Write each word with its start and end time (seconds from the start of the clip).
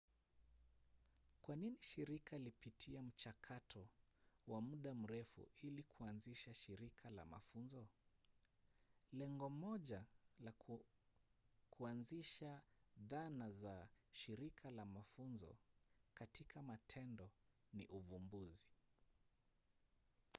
kwa 1.41 1.55
nini 1.55 1.77
shirika 1.81 2.37
lipitie 2.37 3.01
mchakato 3.01 3.87
wa 4.47 4.61
muda 4.61 4.93
mrefu 4.93 5.47
ili 5.61 5.83
kuanzisha 5.83 6.53
shirika 6.53 7.09
la 7.09 7.25
mafunzo? 7.25 7.87
lengo 9.13 9.49
moja 9.49 10.05
la 10.39 10.53
kuanzisha 11.69 12.61
dhana 12.97 13.49
za 13.49 13.87
shirika 14.11 14.71
la 14.71 14.85
mafunzo 14.85 15.55
katika 16.13 16.61
matendo 16.61 17.31
ni 17.73 17.85
uvumbuzi 17.87 18.69